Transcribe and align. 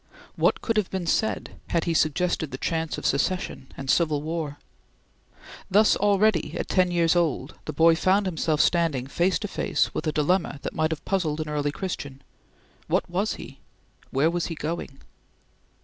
What 0.35 0.67
would 0.67 0.77
have 0.77 0.89
been 0.89 1.05
said 1.05 1.59
had 1.67 1.83
he 1.83 1.93
suggested 1.93 2.49
the 2.49 2.57
chance 2.57 2.97
of 2.97 3.05
Secession 3.05 3.71
and 3.77 3.87
Civil 3.87 4.23
War? 4.23 4.57
Thus 5.69 5.95
already, 5.95 6.57
at 6.57 6.69
ten 6.69 6.89
years 6.89 7.15
old, 7.15 7.53
the 7.65 7.71
boy 7.71 7.95
found 7.95 8.25
himself 8.25 8.61
standing 8.61 9.05
face 9.05 9.37
to 9.37 9.47
face 9.47 9.93
with 9.93 10.07
a 10.07 10.11
dilemma 10.11 10.57
that 10.63 10.73
might 10.73 10.89
have 10.89 11.05
puzzled 11.05 11.39
an 11.39 11.49
early 11.49 11.71
Christian. 11.71 12.23
What 12.87 13.07
was 13.11 13.35
he? 13.35 13.59
where 14.09 14.31
was 14.31 14.47
he 14.47 14.55
going? 14.55 15.01